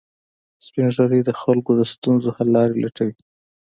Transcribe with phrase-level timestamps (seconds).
[0.65, 3.15] سپین ږیری د خلکو د ستونزو حل لارې لټوي